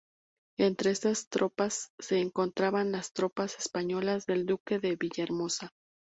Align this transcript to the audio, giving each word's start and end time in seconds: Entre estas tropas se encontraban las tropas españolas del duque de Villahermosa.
Entre 0.57 0.89
estas 0.89 1.29
tropas 1.29 1.91
se 1.99 2.19
encontraban 2.21 2.91
las 2.91 3.13
tropas 3.13 3.55
españolas 3.59 4.25
del 4.25 4.47
duque 4.47 4.79
de 4.79 4.95
Villahermosa. 4.95 5.75